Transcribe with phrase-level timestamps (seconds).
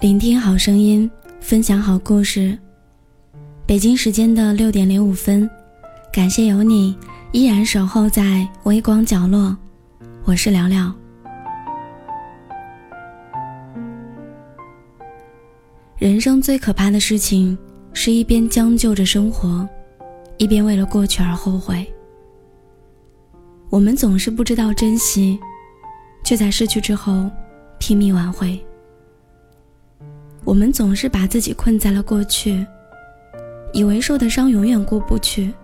[0.00, 1.10] 聆听好声音，
[1.42, 2.58] 分享好故事。
[3.66, 5.48] 北京时间的六点零五分，
[6.10, 6.96] 感谢有你
[7.32, 9.54] 依然守候在微光角落。
[10.24, 10.90] 我是聊聊。
[15.98, 17.58] 人生最可怕的事情，
[17.92, 19.68] 是一边将就着生活，
[20.38, 21.86] 一边为了过去而后悔。
[23.68, 25.38] 我们总是不知道珍惜，
[26.24, 27.30] 却在失去之后
[27.78, 28.58] 拼命挽回。
[30.50, 32.66] 我们总是把自己困在了过去，
[33.72, 35.54] 以为受的伤永远过不去，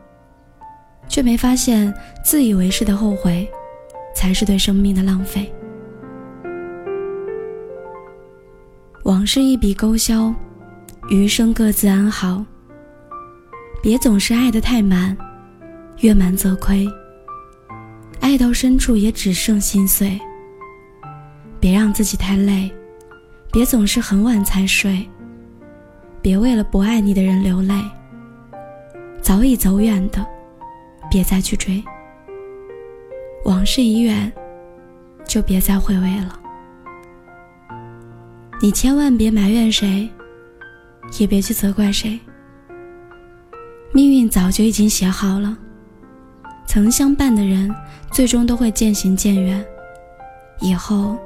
[1.09, 1.92] 却没发现
[2.24, 3.50] 自以为是的后悔，
[4.14, 5.52] 才是对生命的浪费。
[9.02, 10.32] 往事一笔勾销，
[11.10, 12.45] 余生各自安好。
[13.82, 15.16] 别总是爱得太满，
[15.98, 16.88] 越满则亏。
[18.20, 20.16] 爱到深处也只剩心碎。
[21.59, 22.73] 别让自己太累。
[23.57, 25.09] 别总是很晚才睡，
[26.21, 27.74] 别为了不爱你的人流泪。
[29.23, 30.23] 早已走远的，
[31.10, 31.82] 别再去追。
[33.46, 34.30] 往事已远，
[35.27, 36.38] 就别再回味了。
[38.60, 40.07] 你千万别埋怨谁，
[41.18, 42.21] 也别去责怪谁。
[43.90, 45.57] 命运早就已经写好了，
[46.66, 47.74] 曾相伴的人，
[48.10, 49.65] 最终都会渐行渐远。
[50.60, 51.16] 以后，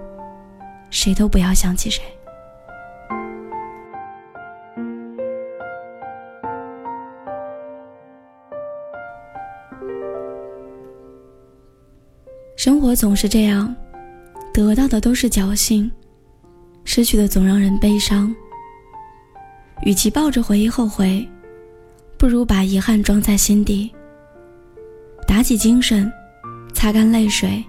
[0.90, 2.00] 谁都不要想起谁。
[12.62, 13.74] 生活总是这样，
[14.52, 15.90] 得到的都是侥幸，
[16.84, 18.36] 失去的总让人悲伤。
[19.86, 21.26] 与其抱着回忆后悔，
[22.18, 23.90] 不如把遗憾装在心底。
[25.26, 26.12] 打起精神，
[26.74, 27.64] 擦干泪水。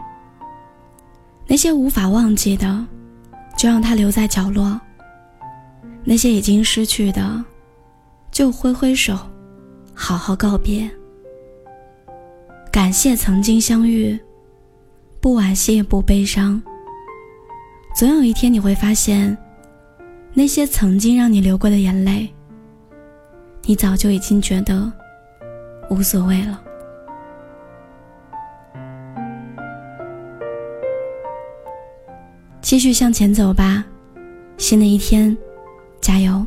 [1.47, 2.85] 那些无法忘记的，
[3.57, 4.77] 就让它留在角落；
[6.03, 7.41] 那些已经失去的，
[8.29, 9.17] 就挥挥手，
[9.93, 10.91] 好好告别。
[12.69, 14.19] 感谢曾经相遇。
[15.21, 16.61] 不惋惜也不悲伤。
[17.95, 19.37] 总有一天你会发现，
[20.33, 22.33] 那些曾经让你流过的眼泪，
[23.63, 24.91] 你早就已经觉得
[25.91, 26.59] 无所谓了。
[32.61, 33.85] 继续向前走吧，
[34.57, 35.37] 新的一天，
[35.99, 36.43] 加油！